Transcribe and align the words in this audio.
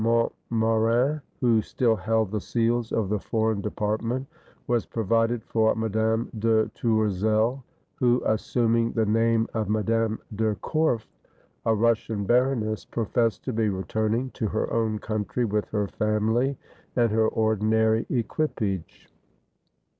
Montmorin, 0.03 1.21
who 1.41 1.61
still 1.61 1.95
held 1.95 2.31
the 2.31 2.41
seals 2.41 2.91
of 2.91 3.07
the 3.09 3.19
Foreign 3.19 3.61
Department, 3.61 4.25
was 4.65 4.83
provided 4.83 5.43
for 5.43 5.75
Madame 5.75 6.27
de 6.39 6.69
Tourzel; 6.69 7.61
who, 7.97 8.19
assuming 8.25 8.93
the 8.93 9.05
name 9.05 9.45
of 9.53 9.69
Madame 9.69 10.17
de 10.35 10.55
Korff, 10.55 11.05
a 11.67 11.75
Russian 11.75 12.25
baroness, 12.25 12.83
professed 12.83 13.43
to 13.43 13.53
be 13.53 13.69
returning 13.69 14.31
to 14.31 14.47
her 14.47 14.73
own 14.73 14.97
country 14.97 15.45
with 15.45 15.65
her 15.69 15.87
family 15.87 16.57
and 16.95 17.11
her 17.11 17.27
ordinary 17.27 18.07
equipage. 18.09 19.07